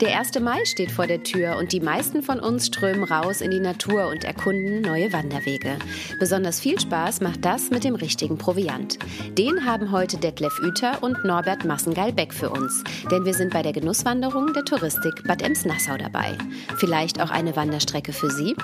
[0.00, 0.38] Der 1.
[0.40, 4.08] Mai steht vor der Tür und die meisten von uns strömen raus in die Natur
[4.08, 5.76] und erkunden neue Wanderwege.
[6.18, 8.98] Besonders viel Spaß macht das mit dem richtigen Proviant.
[9.38, 12.84] Den haben heute Detlef Uter und Norbert Massengeil-Beck für uns.
[13.10, 16.36] Denn wir sind bei der Genusswanderung der Touristik Bad Ems-Nassau dabei.
[16.76, 18.54] Vielleicht auch eine Wanderstrecke für Sie?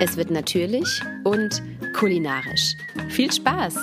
[0.00, 1.62] Es wird natürlich und
[1.94, 2.74] kulinarisch.
[3.08, 3.74] Viel Spaß!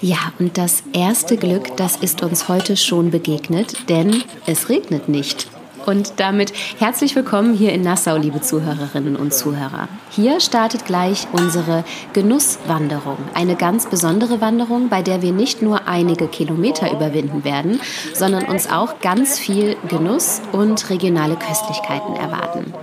[0.00, 5.48] Ja, und das erste Glück, das ist uns heute schon begegnet, denn es regnet nicht.
[5.86, 9.88] Und damit herzlich willkommen hier in Nassau, liebe Zuhörerinnen und Zuhörer.
[10.10, 13.18] Hier startet gleich unsere Genusswanderung.
[13.34, 17.80] Eine ganz besondere Wanderung, bei der wir nicht nur einige Kilometer überwinden werden,
[18.14, 22.74] sondern uns auch ganz viel Genuss und regionale Köstlichkeiten erwarten.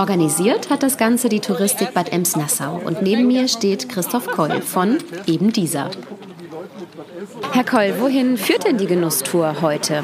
[0.00, 4.96] Organisiert hat das Ganze die Touristik Bad Ems-Nassau und neben mir steht Christoph Koll von
[5.26, 5.90] eben dieser.
[7.52, 10.02] Herr Koll, wohin führt denn die Genusstour heute?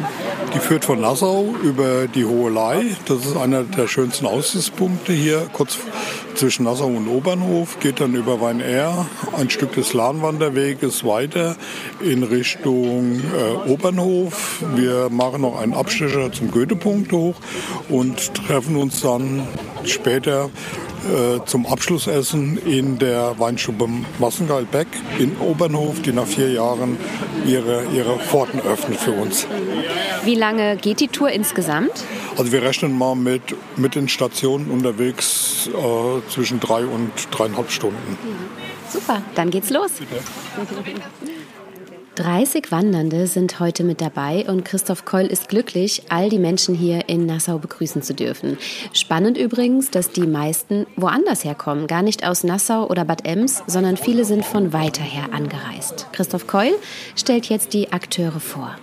[0.55, 2.84] Die führt von Nassau über die Hohe Lei.
[3.06, 5.78] Das ist einer der schönsten Aussichtspunkte hier, kurz
[6.34, 7.78] zwischen Nassau und Obernhof.
[7.81, 11.56] Geht dann über Wein-Air, ein Stück des Lahnwanderweges weiter
[12.00, 14.62] in Richtung äh, Obernhof.
[14.75, 17.36] Wir machen noch einen Abstecher zum Goethepunkt hoch
[17.89, 19.47] und treffen uns dann
[19.84, 20.51] später
[21.06, 26.96] äh, zum Abschlussessen in der Weinstube Massengeil-Beck in Obernhof, die nach vier Jahren
[27.46, 29.46] ihre, ihre Pforten öffnet für uns.
[30.24, 32.04] Wie lange geht die Tour insgesamt?
[32.36, 33.42] Also wir rechnen mal mit,
[33.77, 38.18] mit den Stationen unterwegs äh, zwischen drei und dreieinhalb Stunden.
[38.90, 39.92] Super, dann geht's los.
[39.98, 40.22] Bitte.
[42.16, 47.10] 30 Wandernde sind heute mit dabei und Christoph Keul ist glücklich, all die Menschen hier
[47.10, 48.56] in Nassau begrüßen zu dürfen.
[48.94, 53.98] Spannend übrigens, dass die meisten woanders herkommen, gar nicht aus Nassau oder Bad Ems, sondern
[53.98, 56.06] viele sind von weiter her angereist.
[56.12, 56.72] Christoph Keul
[57.16, 58.77] stellt jetzt die Akteure vor.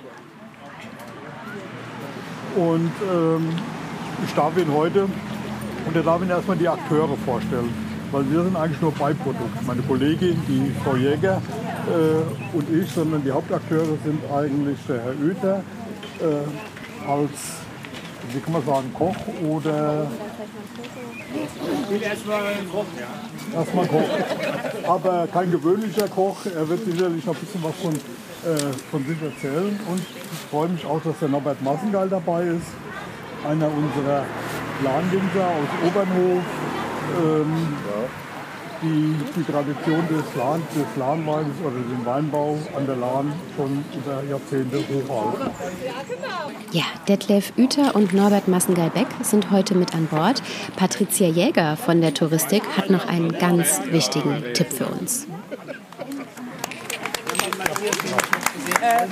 [2.55, 3.49] Und ähm,
[4.27, 5.09] ich darf Ihnen heute
[5.87, 7.73] und er darf Ihnen erstmal die Akteure vorstellen,
[8.13, 9.65] weil wir sind eigentlich nur Beiprodukt.
[9.65, 11.41] Meine Kollegin, die Frau Jäger,
[11.87, 15.63] äh, und ich, sondern die Hauptakteure sind eigentlich der Herr Oether
[16.21, 17.31] äh, als,
[18.31, 19.15] wie kann man sagen, Koch
[19.49, 20.07] oder
[23.55, 24.09] Erstmal Koch.
[24.87, 26.45] Aber kein gewöhnlicher Koch.
[26.45, 29.79] Er wird sicherlich noch ein bisschen was von, äh, von sich erzählen.
[29.89, 32.67] Und ich freue mich auch, dass der Norbert Massengeil dabei ist.
[33.47, 34.25] Einer unserer
[34.79, 36.43] Planwinzer aus Obernhof.
[37.19, 37.67] Ähm,
[38.83, 44.23] die, die Tradition des, Lahn, des Lahnweins oder den Weinbau an der Lahn schon über
[44.29, 45.51] Jahrzehnte hochhalten.
[46.71, 50.41] Ja, Detlef Uter und Norbert Massengeil-Beck sind heute mit an Bord.
[50.75, 55.27] Patricia Jäger von der Touristik hat noch einen ganz wichtigen Tipp für uns.
[58.81, 59.07] Äh,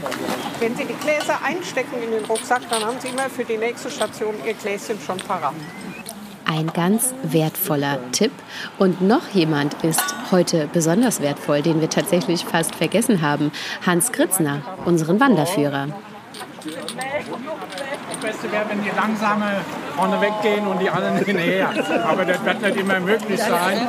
[0.59, 3.90] wenn Sie die Gläser einstecken in den Rucksack, dann haben Sie immer für die nächste
[3.90, 5.53] Station Ihr Gläschen schon parat.
[6.53, 8.34] Ein ganz wertvoller Tipp.
[8.78, 13.53] Und noch jemand ist heute besonders wertvoll, den wir tatsächlich fast vergessen haben.
[13.85, 15.88] Hans Kritzner, unseren Wanderführer.
[16.66, 19.62] Das Beste wäre, wenn die langsame
[19.95, 21.69] vorne weggehen und die anderen hinterher.
[22.06, 23.88] Aber das wird nicht immer möglich sein.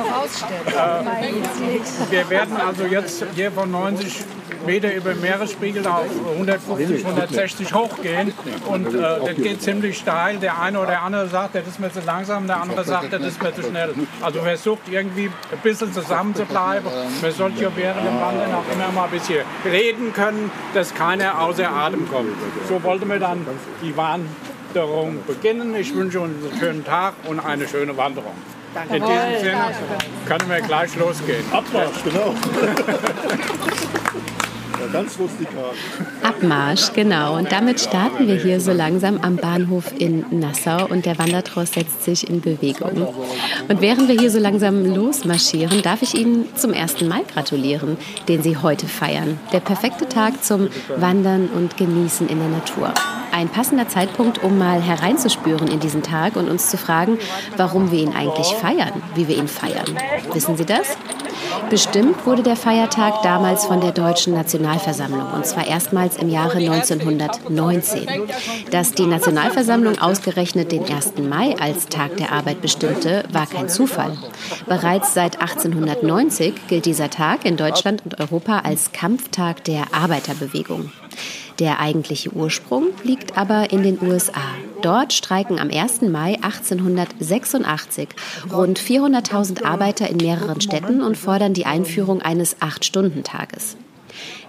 [0.65, 4.23] Äh, wir werden also jetzt hier von 90
[4.65, 8.33] Meter über Meeresspiegel auf 150, 160 hochgehen.
[8.67, 10.37] Und äh, das geht ziemlich steil.
[10.37, 13.41] Der eine oder andere sagt, das ist mir zu langsam, der andere sagt, das ist
[13.41, 13.93] mir zu schnell.
[14.21, 16.87] Also versucht irgendwie ein bisschen zusammen zu bleiben.
[17.21, 21.39] Man sollte ja während dem Wandern auch immer mal ein bisschen reden können, dass keiner
[21.41, 22.35] außer Atem kommt.
[22.67, 23.45] So wollten wir dann
[23.81, 25.75] die Wanderung beginnen.
[25.75, 28.33] Ich wünsche uns einen schönen Tag und eine schöne Wanderung.
[28.73, 28.95] Danke.
[28.95, 29.75] In diesem Sinne
[30.25, 31.45] können wir gleich losgehen.
[31.51, 32.33] Abmarsch, genau.
[34.91, 35.71] ganz rustikal.
[36.21, 37.37] Abmarsch, genau.
[37.37, 42.03] Und damit starten wir hier so langsam am Bahnhof in Nassau und der Wandertross setzt
[42.03, 43.07] sich in Bewegung.
[43.67, 47.97] Und während wir hier so langsam losmarschieren, darf ich Ihnen zum ersten Mal gratulieren,
[48.27, 49.39] den Sie heute feiern.
[49.51, 52.93] Der perfekte Tag zum Wandern und Genießen in der Natur.
[53.31, 57.17] Ein passender Zeitpunkt, um mal hereinzuspüren in diesen Tag und uns zu fragen,
[57.57, 59.87] warum wir ihn eigentlich feiern, wie wir ihn feiern.
[60.33, 60.97] Wissen Sie das?
[61.69, 68.07] Bestimmt wurde der Feiertag damals von der Deutschen Nationalversammlung und zwar erstmals im Jahre 1919.
[68.71, 71.13] Dass die Nationalversammlung ausgerechnet den 1.
[71.17, 74.17] Mai als Tag der Arbeit bestimmte, war kein Zufall.
[74.67, 80.91] Bereits seit 1890 gilt dieser Tag in Deutschland und Europa als Kampftag der Arbeiterbewegung.
[81.59, 84.41] Der eigentliche Ursprung liegt aber in den USA.
[84.81, 86.01] Dort streiken am 1.
[86.01, 88.09] Mai 1886
[88.51, 93.77] rund 400.000 Arbeiter in mehreren Städten und fordern die Einführung eines Acht-Stunden-Tages.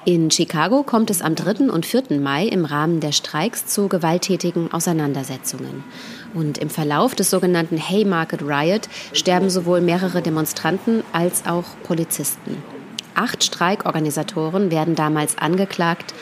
[0.07, 1.71] In Chicago kommt es am 3.
[1.71, 2.21] und 4.
[2.21, 5.85] Mai im Rahmen der Streiks zu gewalttätigen Auseinandersetzungen.
[6.35, 12.63] Und im Verlauf des sogenannten Haymarket Riot sterben sowohl mehrere Demonstranten als auch Polizisten.
[13.15, 16.13] Acht Streikorganisatoren werden damals angeklagt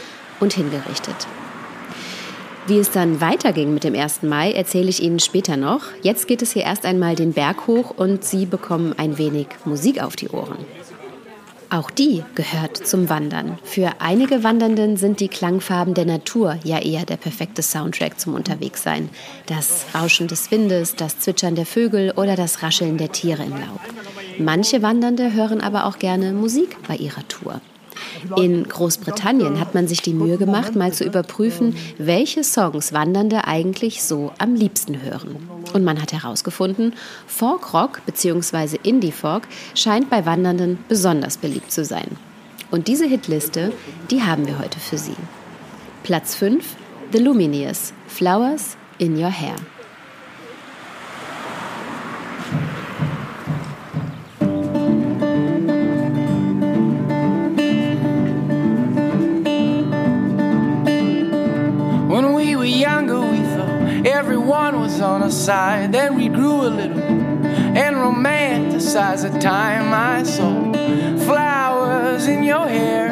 [0.42, 1.26] und hingerichtet.
[2.66, 4.22] Wie es dann weiterging mit dem 1.
[4.22, 5.82] Mai, erzähle ich Ihnen später noch.
[6.02, 10.02] Jetzt geht es hier erst einmal den Berg hoch und Sie bekommen ein wenig Musik
[10.02, 10.58] auf die Ohren.
[11.70, 13.58] Auch die gehört zum Wandern.
[13.64, 19.08] Für einige Wandernden sind die Klangfarben der Natur ja eher der perfekte Soundtrack zum Unterwegssein.
[19.46, 23.80] Das Rauschen des Windes, das Zwitschern der Vögel oder das Rascheln der Tiere im Laub.
[24.38, 27.60] Manche Wandernde hören aber auch gerne Musik bei ihrer Tour.
[28.36, 34.02] In Großbritannien hat man sich die Mühe gemacht, mal zu überprüfen, welche Songs Wandernde eigentlich
[34.02, 35.36] so am liebsten hören.
[35.72, 36.94] Und man hat herausgefunden,
[37.26, 38.78] Folk-Rock bzw.
[38.82, 39.44] Indie-Folk
[39.74, 42.16] scheint bei Wandernden besonders beliebt zu sein.
[42.70, 43.72] Und diese Hitliste,
[44.10, 45.16] die haben wir heute für Sie.
[46.02, 46.76] Platz 5,
[47.12, 49.56] The Lumineers, Flowers in Your Hair.
[65.42, 65.90] Side.
[65.90, 70.72] Then we grew a little and romanticized the time I saw
[71.24, 73.08] flowers in your hair.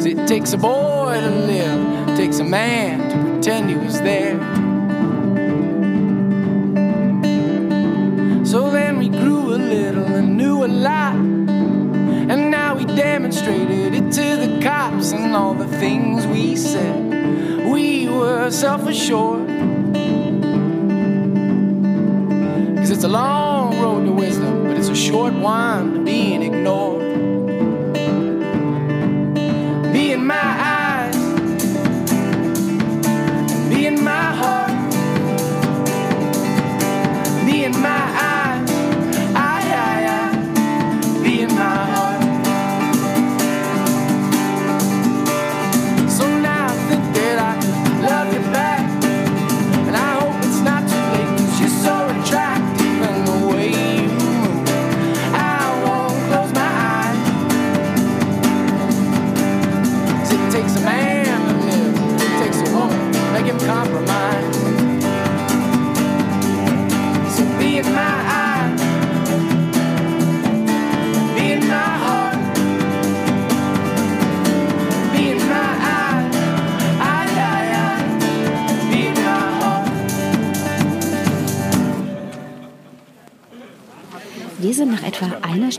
[0.00, 4.00] So it takes a boy to live, it takes a man to pretend he was
[4.00, 4.40] there.
[8.44, 11.14] So then we grew a little and knew a lot.
[11.14, 17.01] And now we demonstrated it to the cops and all the things we said
[18.18, 19.48] were self assured.
[22.78, 26.01] Cause it's a long road to wisdom, but it's a short one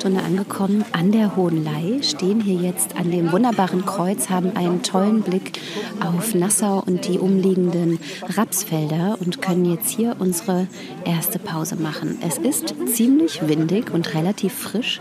[0.04, 4.84] Stunde angekommen an der Hohen Lei, stehen hier jetzt an dem wunderbaren Kreuz, haben einen
[4.84, 5.62] tollen Blick
[6.02, 8.00] auf Nassau und die umliegenden
[8.36, 10.68] Rapsfelder und können jetzt hier unsere
[11.06, 12.18] erste Pause machen.
[12.22, 15.00] Es ist ziemlich windig und relativ frisch.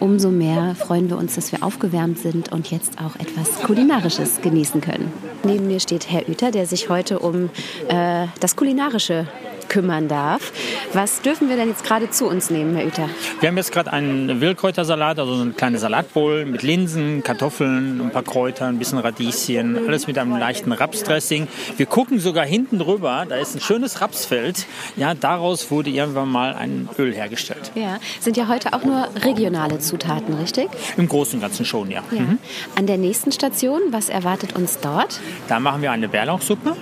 [0.00, 4.82] Umso mehr freuen wir uns, dass wir aufgewärmt sind und jetzt auch etwas Kulinarisches genießen
[4.82, 5.10] können.
[5.44, 7.48] Neben mir steht Herr Üter, der sich heute um
[7.88, 9.26] äh, das Kulinarische
[9.72, 10.52] kümmern darf.
[10.92, 13.08] Was dürfen wir denn jetzt gerade zu uns nehmen, Herr Üter?
[13.40, 18.10] Wir haben jetzt gerade einen Wildkräutersalat, also so eine kleine Salatbowl mit Linsen, Kartoffeln, ein
[18.10, 21.48] paar Kräutern, ein bisschen Radieschen, alles mit einem leichten Rapsdressing.
[21.78, 24.66] Wir gucken sogar hinten drüber, da ist ein schönes Rapsfeld.
[24.96, 27.72] Ja, daraus wurde irgendwann mal ein Öl hergestellt.
[27.74, 30.68] Ja, sind ja heute auch nur regionale Zutaten, richtig?
[30.98, 32.02] Im Großen und Ganzen schon, ja.
[32.10, 32.20] ja.
[32.20, 32.38] Mhm.
[32.76, 35.18] An der nächsten Station, was erwartet uns dort?
[35.48, 36.76] Da machen wir eine Bärlauchsuppe.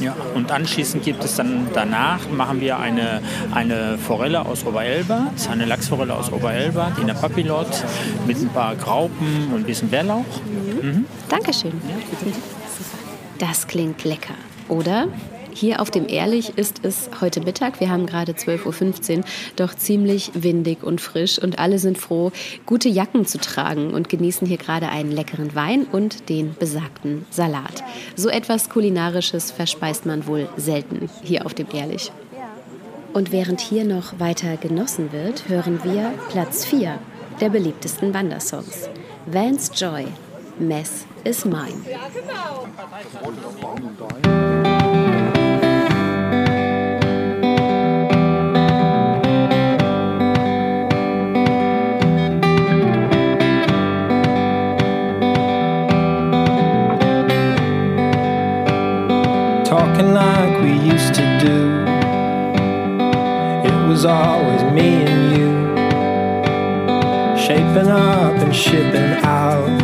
[0.00, 3.20] Ja, und anschließend gibt es dann danach, machen wir eine,
[3.54, 4.64] eine Forelle aus
[5.36, 7.66] ist eine Lachsforelle aus Oberelba, die in der Papillot
[8.26, 10.24] mit ein paar Graupen und ein bisschen Bärlauch.
[10.82, 10.88] Mhm.
[10.88, 11.04] Mhm.
[11.28, 11.72] Dankeschön.
[13.38, 14.34] Das klingt lecker,
[14.68, 15.06] oder?
[15.54, 19.24] Hier auf dem Ehrlich ist es heute Mittag, wir haben gerade 12.15 Uhr,
[19.56, 22.32] doch ziemlich windig und frisch und alle sind froh,
[22.64, 27.84] gute Jacken zu tragen und genießen hier gerade einen leckeren Wein und den besagten Salat.
[28.16, 32.10] So etwas Kulinarisches verspeist man wohl selten hier auf dem Ehrlich.
[33.12, 36.98] Und während hier noch weiter genossen wird, hören wir Platz 4
[37.40, 38.88] der beliebtesten Wandersongs.
[39.26, 40.06] Vance Joy,
[40.58, 41.82] Mess is Mine.
[41.90, 42.66] Ja, genau.
[60.12, 61.58] Like we used to do.
[63.66, 65.52] It was always me and you.
[67.42, 69.78] Shaping up and shipping out.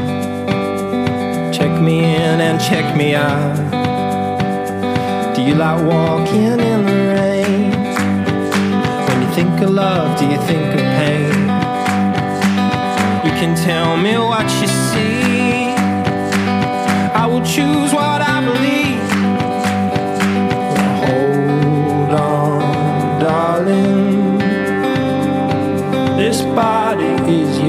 [1.51, 3.57] Check me in and check me out.
[5.35, 7.71] Do you like walking in the rain?
[9.07, 11.33] When you think of love, do you think of pain?
[13.25, 14.69] You can tell me what you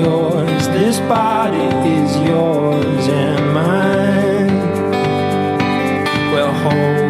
[0.10, 0.68] yours.
[0.70, 4.58] This body is yours and mine.
[6.34, 7.09] Well, hold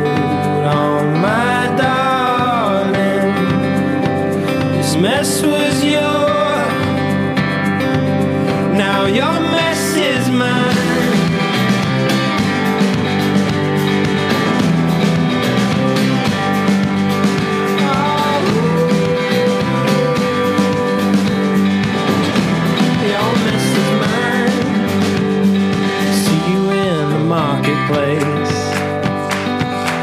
[27.89, 28.55] marketplace,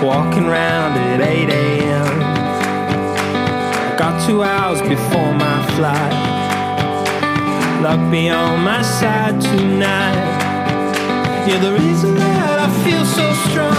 [0.03, 2.19] walking round at 8 a.m.
[3.97, 6.13] Got two hours before my flight.
[7.83, 10.37] Luck be on my side tonight.
[11.49, 13.76] You're the reason that I feel so strong.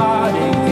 [0.00, 0.69] Body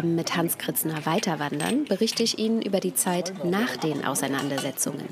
[0.00, 5.06] zusammen mit Hans Kritzner weiterwandern, berichte ich Ihnen über die Zeit nach den Auseinandersetzungen.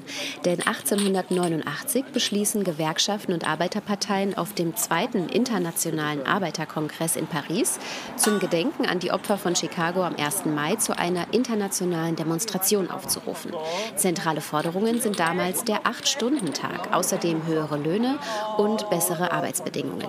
[0.45, 7.79] Denn 1889 beschließen Gewerkschaften und Arbeiterparteien auf dem zweiten internationalen Arbeiterkongress in Paris
[8.17, 10.47] zum Gedenken an die Opfer von Chicago am 1.
[10.47, 13.53] Mai zu einer internationalen Demonstration aufzurufen.
[13.97, 18.19] Zentrale Forderungen sind damals der Acht-Stunden-Tag, außerdem höhere Löhne
[18.57, 20.09] und bessere Arbeitsbedingungen.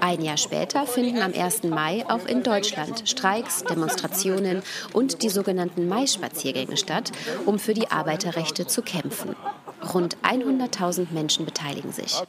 [0.00, 1.62] Ein Jahr später finden am 1.
[1.64, 3.93] Mai auch in Deutschland Streiks, Demonstrationen
[4.92, 7.12] und die sogenannten Mai-Spaziergänge statt,
[7.46, 9.36] um für die Arbeiterrechte zu kämpfen.
[9.92, 12.22] Rund 100.000 Menschen beteiligen sich.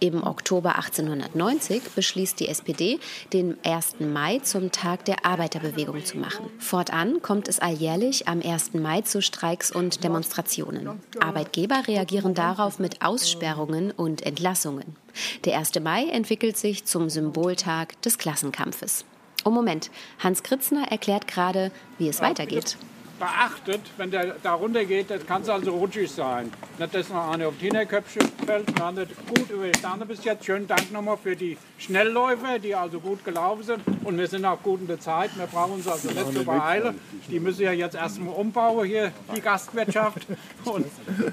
[0.00, 2.98] Im Oktober 1890 beschließt die SPD,
[3.32, 3.96] den 1.
[4.00, 6.50] Mai zum Tag der Arbeiterbewegung zu machen.
[6.58, 8.74] Fortan kommt es alljährlich am 1.
[8.74, 11.00] Mai zu Streiks und Demonstrationen.
[11.20, 14.96] Arbeitgeber reagieren darauf mit Aussperrungen und Entlassungen.
[15.44, 15.80] Der 1.
[15.80, 19.04] Mai entwickelt sich zum Symboltag des Klassenkampfes.
[19.46, 22.76] Oh Moment, Hans Kritzner erklärt gerade, wie es weitergeht.
[23.20, 26.52] beachtet, wenn der da runter geht, das kann es also rutschig sein.
[26.78, 28.76] Nicht, dass noch eine auf die Hinterköpfe fällt.
[28.76, 30.44] Wir haben das gut überstanden bis jetzt.
[30.44, 33.82] Schönen Dank nochmal für die Schnellläufer, die also gut gelaufen sind.
[34.02, 35.30] Und wir sind auch gut in der Zeit.
[35.38, 37.00] Wir brauchen uns also nicht zu beeilen.
[37.30, 40.26] Die müssen ja jetzt erstmal umbauen hier, die Gastwirtschaft.
[40.64, 40.86] Und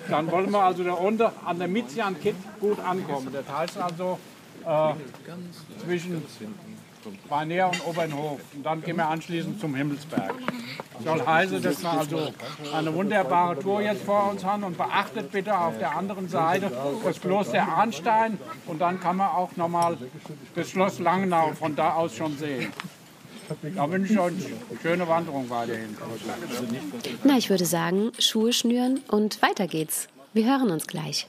[0.07, 3.29] dann wollen wir also da unten an der Mizian Kit gut ankommen.
[3.33, 4.19] Das heißt also
[4.65, 4.93] äh,
[5.83, 6.23] zwischen
[7.29, 8.39] Barnea und Obernhof.
[8.55, 10.33] Und dann gehen wir anschließend zum Himmelsberg.
[11.03, 12.33] Soll heißen, dass wir also
[12.73, 16.71] eine wunderbare Tour jetzt vor uns haben und beachtet bitte auf der anderen Seite
[17.03, 19.97] das Kloster Arnstein und dann kann man auch nochmal
[20.55, 22.71] das Schloss Langenau von da aus schon sehen.
[23.75, 25.97] Da wünsche ich euch eine schöne Wanderung weiterhin.
[27.23, 30.07] Na, ich würde sagen, Schuhe schnüren und weiter geht's.
[30.33, 31.27] Wir hören uns gleich.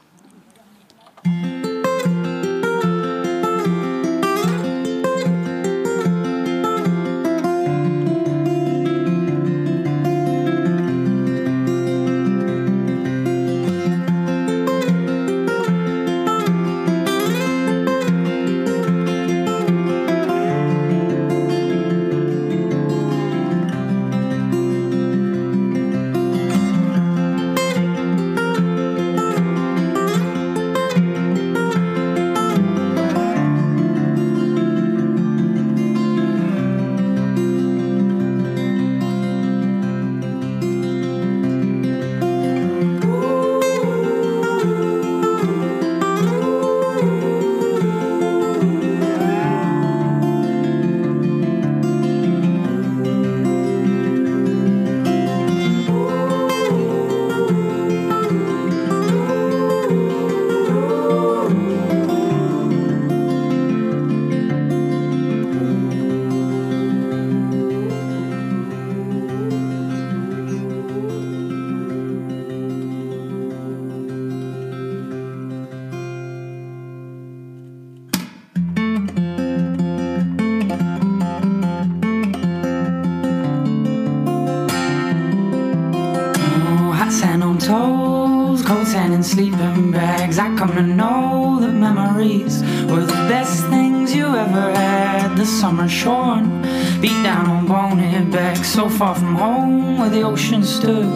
[98.74, 101.08] So far from home where the ocean stood,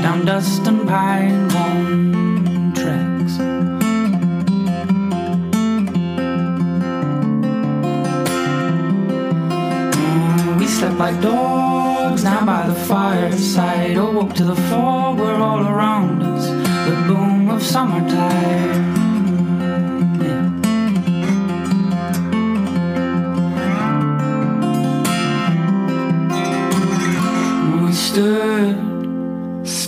[0.00, 2.09] down dust and pine cone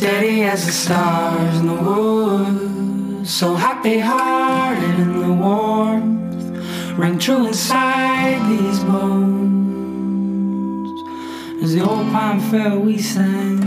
[0.03, 7.47] steady as the stars in the woods, so happy hearted in the warmth, rang true
[7.47, 9.63] inside these bones.
[11.63, 13.63] As the old pine fell, we sang.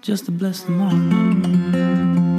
[0.00, 2.31] Just to bless the morning.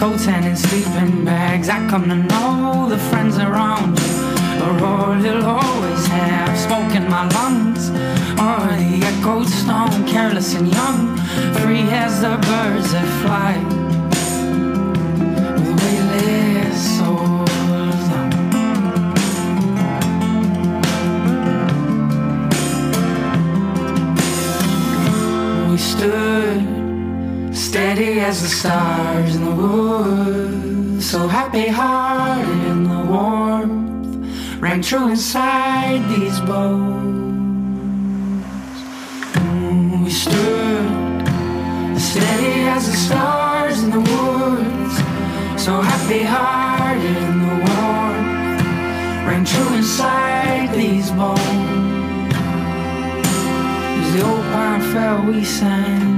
[0.00, 1.68] Toes, and in sleeping bags.
[1.68, 4.14] I come to know the friends around you
[4.64, 6.58] are all you'll always have.
[6.58, 7.90] Smoke in my lungs,
[8.46, 11.18] or the echoed stone, careless and young,
[11.60, 13.79] free as the birds that fly.
[27.70, 35.06] Steady as the stars in the woods, so happy hearted in the warmth, rang true
[35.06, 38.44] inside these bones.
[39.38, 40.90] Mm, We stood
[41.96, 44.94] steady as the stars in the woods,
[45.64, 48.64] so happy hearted in the warmth,
[49.28, 52.34] rang true inside these bones.
[54.00, 56.09] As the old pine fell, we sang.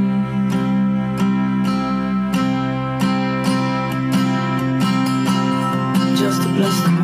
[6.63, 7.02] Just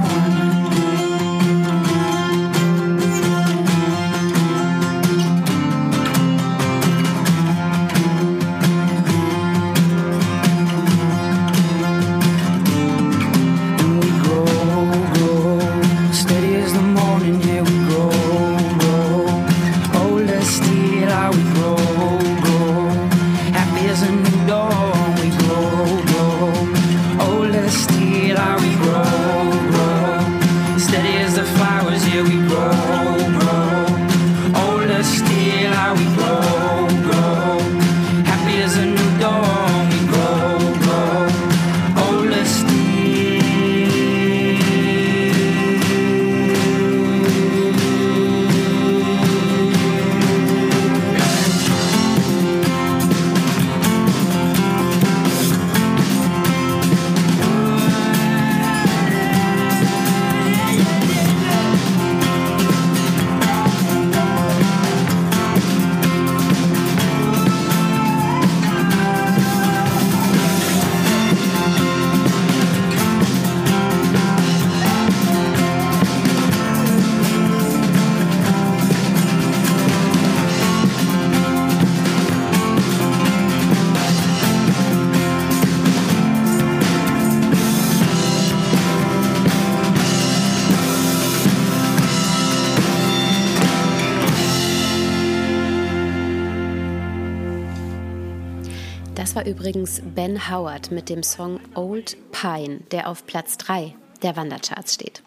[99.68, 105.22] übrigens Ben Howard mit dem Song Old Pine, der auf Platz 3 der Wandercharts steht.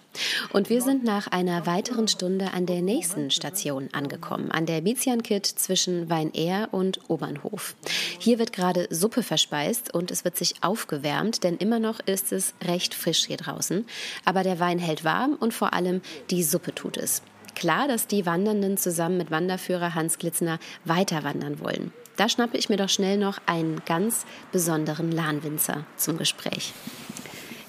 [0.52, 5.46] Und wir sind nach einer weiteren Stunde an der nächsten Station angekommen, an der Biziankit
[5.46, 7.76] zwischen Weinair und Obernhof.
[8.18, 12.56] Hier wird gerade Suppe verspeist und es wird sich aufgewärmt, denn immer noch ist es
[12.64, 13.86] recht frisch hier draußen.
[14.26, 16.02] Aber der Wein hält warm und vor allem
[16.32, 17.22] die Suppe tut es.
[17.54, 21.94] Klar, dass die Wandernden zusammen mit Wanderführer Hans Glitzner weiter wandern wollen.
[22.18, 26.74] Da schnappe ich mir doch schnell noch einen ganz besonderen Lahnwinzer zum Gespräch.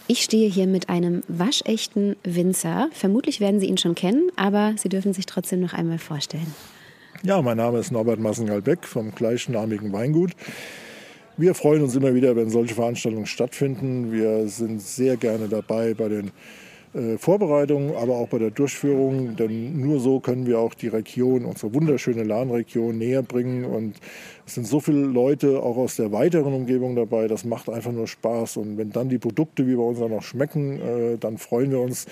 [0.08, 2.88] Ich stehe hier mit einem waschechten Winzer.
[2.92, 6.54] Vermutlich werden Sie ihn schon kennen, aber Sie dürfen sich trotzdem noch einmal vorstellen.
[7.22, 10.32] Ja, mein Name ist Norbert Massengal-Beck vom gleichnamigen Weingut.
[11.36, 14.12] Wir freuen uns immer wieder, wenn solche Veranstaltungen stattfinden.
[14.12, 16.30] Wir sind sehr gerne dabei bei den
[16.94, 19.36] äh, Vorbereitung, aber auch bei der Durchführung.
[19.36, 23.64] Denn nur so können wir auch die Region, unsere wunderschöne Lahnregion näher bringen.
[23.64, 23.96] Und
[24.52, 27.26] es sind so viele Leute auch aus der weiteren Umgebung dabei.
[27.26, 28.58] Das macht einfach nur Spaß.
[28.58, 31.80] Und wenn dann die Produkte wie bei uns auch noch schmecken, äh, dann freuen wir
[31.80, 32.04] uns,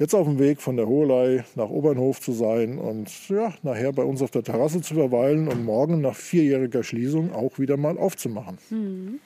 [0.00, 4.02] jetzt auf dem Weg von der Hohelei nach Obernhof zu sein und ja, nachher bei
[4.02, 8.58] uns auf der Terrasse zu verweilen und morgen nach vierjähriger Schließung auch wieder mal aufzumachen.
[8.70, 9.20] Mhm.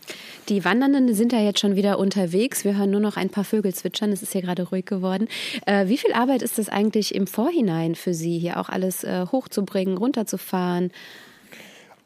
[0.50, 2.66] Die Wandernden sind ja jetzt schon wieder unterwegs.
[2.66, 4.12] Wir hören nur noch ein paar Vögel zwitschern.
[4.12, 5.26] Es ist hier gerade ruhig geworden.
[5.64, 9.24] Äh, wie viel Arbeit ist das eigentlich im Vorhinein für Sie, hier auch alles äh,
[9.32, 10.90] hochzubringen, runterzufahren?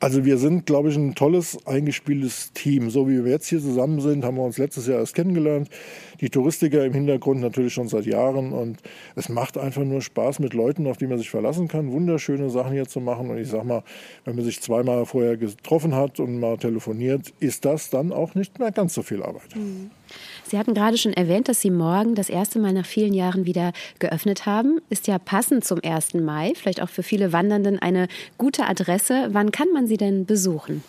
[0.02, 2.90] Also wir sind, glaube ich, ein tolles, eingespieltes Team.
[2.90, 5.70] So wie wir jetzt hier zusammen sind, haben wir uns letztes Jahr erst kennengelernt.
[6.20, 8.52] Die Touristiker im Hintergrund natürlich schon seit Jahren.
[8.52, 8.78] Und
[9.14, 12.72] es macht einfach nur Spaß mit Leuten, auf die man sich verlassen kann, wunderschöne Sachen
[12.72, 13.30] hier zu machen.
[13.30, 13.84] Und ich sag mal,
[14.24, 18.58] wenn man sich zweimal vorher getroffen hat und mal telefoniert, ist das dann auch nicht
[18.58, 19.54] mehr ganz so viel Arbeit.
[19.54, 19.92] Mhm.
[20.52, 23.72] Sie hatten gerade schon erwähnt, dass Sie morgen das erste Mal nach vielen Jahren wieder
[24.00, 24.82] geöffnet haben.
[24.90, 26.12] Ist ja passend zum 1.
[26.12, 29.30] Mai, vielleicht auch für viele Wandernden eine gute Adresse.
[29.30, 30.84] Wann kann man Sie denn besuchen?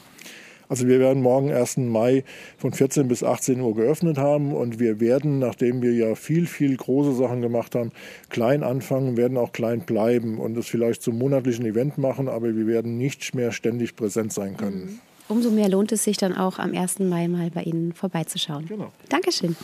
[0.67, 1.77] Also wir werden morgen 1.
[1.77, 2.25] Mai
[2.57, 6.75] von 14 bis 18 Uhr geöffnet haben und wir werden, nachdem wir ja viel, viel
[6.75, 7.93] große Sachen gemacht haben,
[8.27, 12.67] klein anfangen, werden auch klein bleiben und es vielleicht zum monatlichen Event machen, aber wir
[12.67, 14.85] werden nicht mehr ständig präsent sein können.
[14.85, 16.99] Mhm umso mehr lohnt es sich dann auch am 1.
[16.99, 18.67] Mai mal bei Ihnen vorbeizuschauen.
[18.67, 18.91] Genau.
[19.09, 19.55] Dankeschön.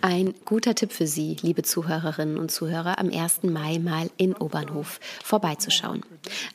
[0.00, 3.44] Ein guter Tipp für Sie, liebe Zuhörerinnen und Zuhörer, am 1.
[3.44, 6.02] Mai mal in Obernhof vorbeizuschauen.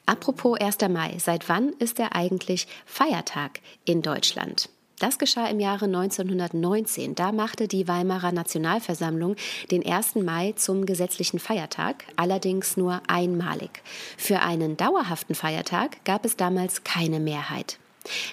[0.05, 0.77] Apropos 1.
[0.89, 4.69] Mai, seit wann ist er eigentlich Feiertag in Deutschland?
[4.99, 7.13] Das geschah im Jahre 1919.
[7.13, 9.35] Da machte die Weimarer Nationalversammlung
[9.69, 10.15] den 1.
[10.15, 13.83] Mai zum gesetzlichen Feiertag, allerdings nur einmalig.
[14.17, 17.77] Für einen dauerhaften Feiertag gab es damals keine Mehrheit.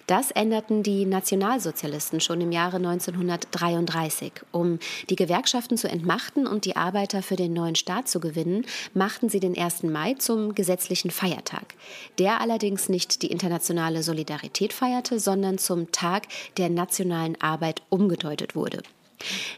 [0.07, 4.33] Das änderten die Nationalsozialisten schon im Jahre 1933.
[4.53, 4.79] Um
[5.11, 9.41] die Gewerkschaften zu entmachten und die Arbeiter für den neuen Staat zu gewinnen, machten sie
[9.41, 9.85] den 1.
[9.85, 11.75] Mai zum gesetzlichen Feiertag,
[12.19, 16.25] der allerdings nicht die internationale Solidarität feierte, sondern zum Tag
[16.57, 18.83] der nationalen Arbeit umgedeutet wurde.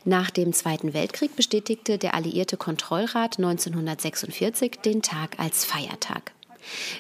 [0.05, 6.33] Nach dem Zweiten Weltkrieg bestätigte der Alliierte Kontrollrat 1946 den Tag als Feiertag.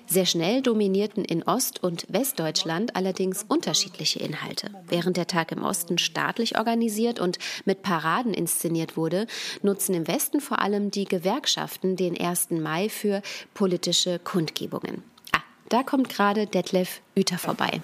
[0.06, 4.70] Sehr schnell dominierten in Ost- und Westdeutschland allerdings unterschiedliche Inhalte.
[4.88, 9.26] Während der Tag im Osten staatlich organisiert und mit Paraden inszeniert wurde,
[9.62, 12.50] nutzen im Westen vor allem die Gewerkschaften den 1.
[12.50, 13.22] Mai für
[13.54, 15.02] politische Kundgebungen.
[15.32, 17.80] Ah, da kommt gerade Detlef Uter vorbei.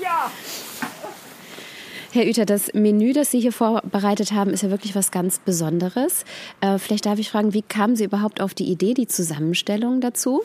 [0.00, 0.30] ja!
[2.14, 6.26] Herr Uter, das Menü, das Sie hier vorbereitet haben, ist ja wirklich was ganz Besonderes.
[6.60, 10.42] Äh, vielleicht darf ich fragen, wie kamen Sie überhaupt auf die Idee, die Zusammenstellung dazu?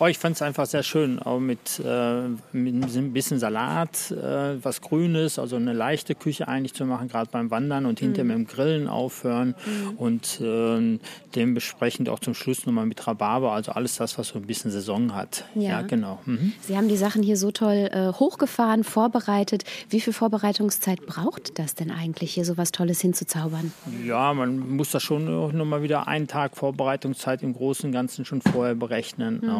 [0.00, 4.62] Oh, ich fand es einfach sehr schön, auch mit, äh, mit ein bisschen Salat, äh,
[4.62, 8.42] was Grünes, also eine leichte Küche eigentlich zu machen, gerade beim Wandern und hinterher mhm.
[8.42, 9.96] mit dem Grillen aufhören mhm.
[9.96, 11.00] und äh,
[11.34, 15.16] dementsprechend auch zum Schluss nochmal mit Rhabarber, also alles das, was so ein bisschen Saison
[15.16, 15.44] hat.
[15.56, 16.20] Ja, ja genau.
[16.26, 16.52] Mhm.
[16.60, 19.64] Sie haben die Sachen hier so toll äh, hochgefahren, vorbereitet.
[19.90, 23.72] Wie viel Vorbereitungszeit braucht das denn eigentlich, hier so was Tolles hinzuzaubern?
[24.06, 25.24] Ja, man muss das schon
[25.56, 29.40] nochmal wieder einen Tag Vorbereitungszeit im Großen und Ganzen schon vorher berechnen.
[29.42, 29.50] Mhm.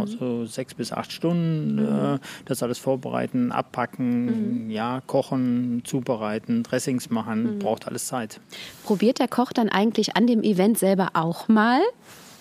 [0.46, 1.76] Sechs bis acht Stunden.
[1.76, 2.14] Mhm.
[2.16, 4.70] Äh, das alles vorbereiten, abpacken, mhm.
[4.70, 7.58] ja, kochen, zubereiten, Dressings machen, mhm.
[7.58, 8.40] braucht alles Zeit.
[8.84, 11.80] Probiert der Koch dann eigentlich an dem Event selber auch mal?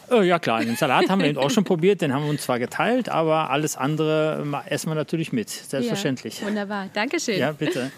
[0.10, 2.43] Oh, ja klar, den Salat haben wir eben auch schon probiert, den haben wir uns
[2.43, 6.39] zwar geteilt, aber alles andere essen wir natürlich mit, selbstverständlich.
[6.39, 7.38] Ja, wunderbar, Dankeschön.
[7.38, 7.91] Ja, bitte.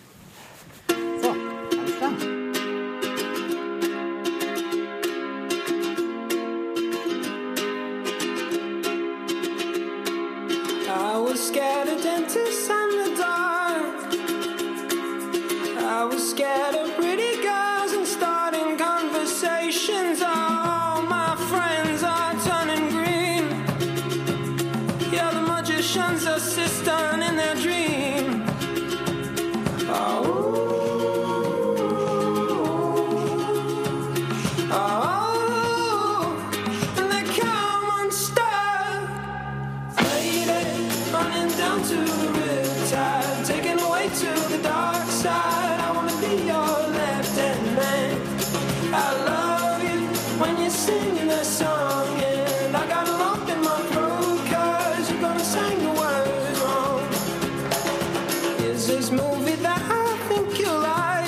[59.40, 61.26] Movie that I think you like?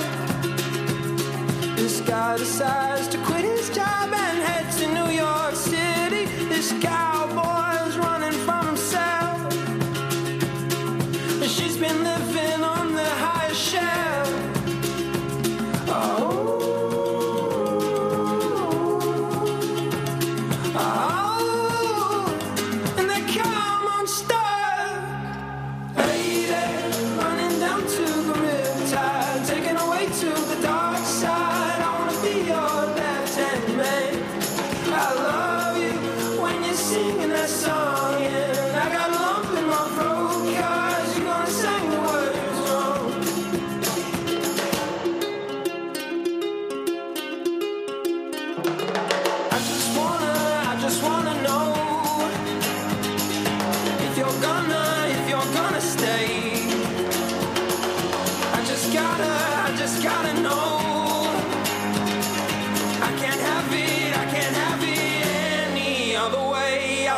[1.78, 3.18] This guy decides to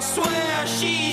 [0.04, 1.13] swear she's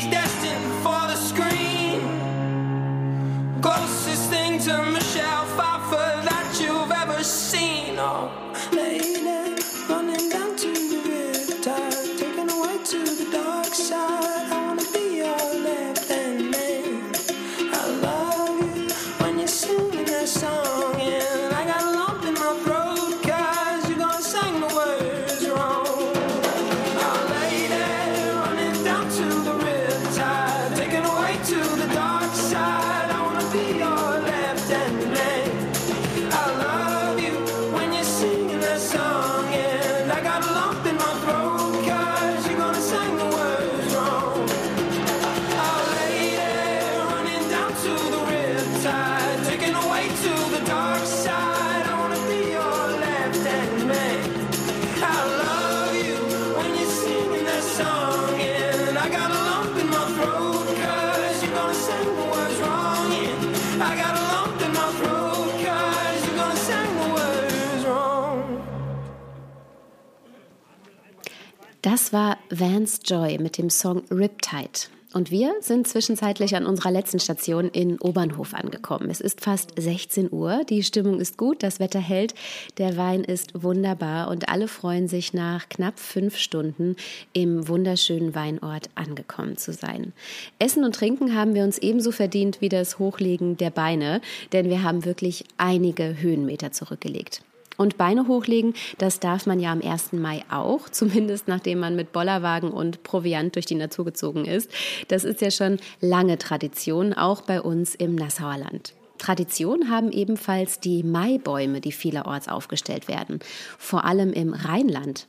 [71.91, 74.87] Das war Vance Joy mit dem Song Riptide.
[75.13, 79.11] Und wir sind zwischenzeitlich an unserer letzten Station in Obernhof angekommen.
[79.11, 82.35] Es ist fast 16 Uhr, die Stimmung ist gut, das Wetter hält,
[82.79, 86.95] der Wein ist wunderbar und alle freuen sich nach knapp fünf Stunden
[87.33, 90.13] im wunderschönen Weinort angekommen zu sein.
[90.61, 94.21] Essen und Trinken haben wir uns ebenso verdient wie das Hochlegen der Beine,
[94.53, 97.43] denn wir haben wirklich einige Höhenmeter zurückgelegt.
[97.81, 100.13] Und Beine hochlegen, das darf man ja am 1.
[100.13, 104.71] Mai auch, zumindest nachdem man mit Bollerwagen und Proviant durch die Natur gezogen ist.
[105.09, 108.93] Das ist ja schon lange Tradition, auch bei uns im Nassauer Land.
[109.17, 113.39] Tradition haben ebenfalls die Maibäume, die vielerorts aufgestellt werden,
[113.79, 115.27] vor allem im Rheinland.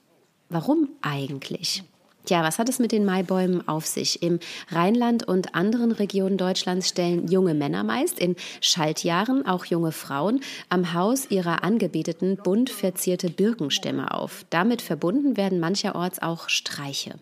[0.50, 1.86] Warum eigentlich?
[2.26, 4.22] Tja, was hat es mit den Maibäumen auf sich?
[4.22, 10.42] Im Rheinland und anderen Regionen Deutschlands stellen junge Männer meist, in Schaltjahren auch junge Frauen,
[10.70, 14.46] am Haus ihrer Angebeteten bunt verzierte Birkenstämme auf.
[14.52, 17.16] Damit verbunden werden mancherorts auch Streiche.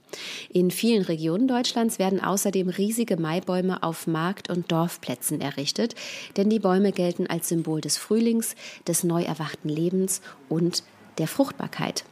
[0.51, 5.95] In vielen Regionen Deutschlands werden außerdem riesige Maibäume auf Markt- und Dorfplätzen errichtet,
[6.35, 10.83] denn die Bäume gelten als Symbol des Frühlings, des neu erwachten Lebens und
[11.19, 12.03] der Fruchtbarkeit.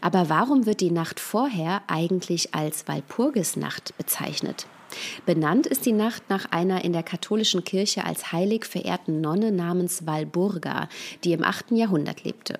[0.00, 4.66] Aber warum wird die Nacht vorher eigentlich als Walpurgisnacht bezeichnet?
[5.26, 10.06] Benannt ist die Nacht nach einer in der katholischen Kirche als heilig verehrten Nonne namens
[10.06, 10.88] Walburga,
[11.24, 11.72] die im 8.
[11.72, 12.58] Jahrhundert lebte.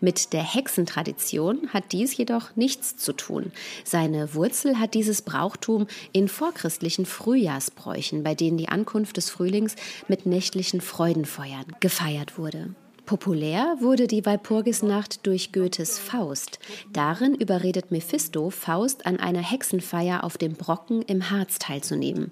[0.00, 3.52] Mit der Hexentradition hat dies jedoch nichts zu tun.
[3.84, 9.74] Seine Wurzel hat dieses Brauchtum in vorchristlichen Frühjahrsbräuchen, bei denen die Ankunft des Frühlings
[10.08, 12.74] mit nächtlichen Freudenfeuern gefeiert wurde.
[13.04, 16.60] Populär wurde die Walpurgisnacht durch Goethes Faust.
[16.92, 22.30] Darin überredet Mephisto Faust an einer Hexenfeier auf dem Brocken im Harz teilzunehmen.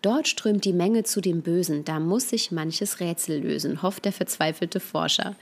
[0.00, 4.12] Dort strömt die Menge zu dem Bösen, da muss sich manches Rätsel lösen, hofft der
[4.12, 5.34] verzweifelte Forscher.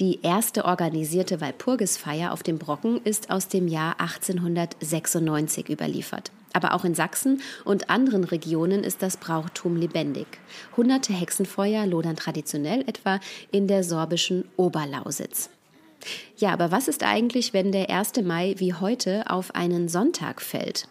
[0.00, 6.32] Die erste organisierte Walpurgisfeier auf dem Brocken ist aus dem Jahr 1896 überliefert.
[6.54, 10.26] Aber auch in Sachsen und anderen Regionen ist das Brauchtum lebendig.
[10.76, 15.50] Hunderte Hexenfeuer lodern traditionell etwa in der sorbischen Oberlausitz.
[16.36, 18.22] Ja, aber was ist eigentlich, wenn der 1.
[18.22, 20.88] Mai wie heute auf einen Sonntag fällt?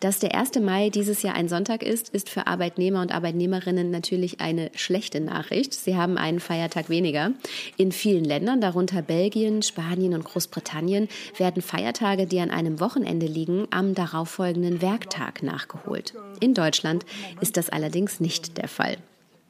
[0.00, 0.60] Dass der 1.
[0.60, 5.74] Mai dieses Jahr ein Sonntag ist, ist für Arbeitnehmer und Arbeitnehmerinnen natürlich eine schlechte Nachricht.
[5.74, 7.32] Sie haben einen Feiertag weniger.
[7.76, 13.66] In vielen Ländern, darunter Belgien, Spanien und Großbritannien, werden Feiertage, die an einem Wochenende liegen,
[13.70, 16.14] am darauffolgenden Werktag nachgeholt.
[16.40, 17.04] In Deutschland
[17.40, 18.98] ist das allerdings nicht der Fall.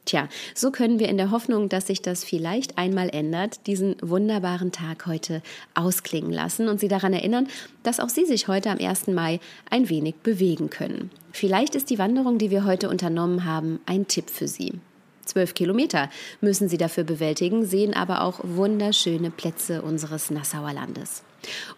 [0.08, 4.72] Tja, so können wir in der Hoffnung, dass sich das vielleicht einmal ändert, diesen wunderbaren
[4.72, 5.42] Tag heute
[5.74, 7.46] ausklingen lassen und Sie daran erinnern,
[7.82, 9.08] dass auch Sie sich heute am 1.
[9.08, 11.10] Mai ein wenig bewegen können.
[11.30, 14.80] Vielleicht ist die Wanderung, die wir heute unternommen haben, ein Tipp für Sie.
[15.26, 16.08] Zwölf Kilometer
[16.40, 21.22] müssen Sie dafür bewältigen, sehen aber auch wunderschöne Plätze unseres Nassauer Landes.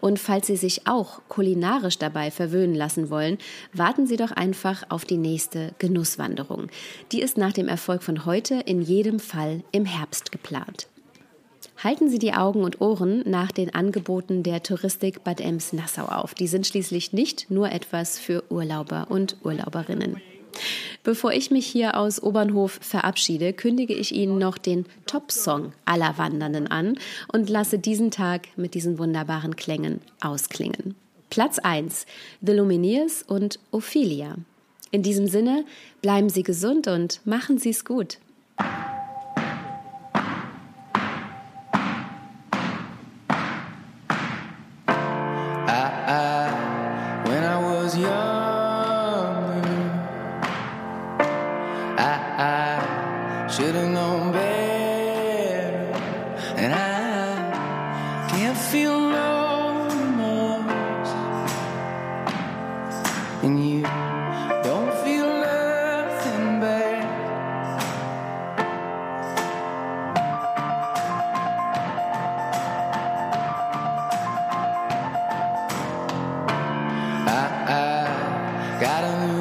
[0.00, 3.38] Und falls Sie sich auch kulinarisch dabei verwöhnen lassen wollen,
[3.72, 6.68] warten Sie doch einfach auf die nächste Genusswanderung.
[7.12, 10.88] Die ist nach dem Erfolg von heute in jedem Fall im Herbst geplant.
[11.82, 16.34] Halten Sie die Augen und Ohren nach den Angeboten der Touristik Bad Ems-Nassau auf.
[16.34, 20.20] Die sind schließlich nicht nur etwas für Urlauber und Urlauberinnen.
[21.02, 26.66] Bevor ich mich hier aus Obernhof verabschiede, kündige ich Ihnen noch den Top-Song aller Wandernden
[26.66, 26.98] an
[27.32, 30.94] und lasse diesen Tag mit diesen wunderbaren Klängen ausklingen.
[31.30, 32.04] Platz 1,
[32.42, 34.36] The Lumineers und Ophelia.
[34.90, 35.64] In diesem Sinne,
[36.02, 38.18] bleiben Sie gesund und machen Sie es gut.
[78.80, 79.39] Gotta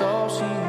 [0.00, 0.65] all she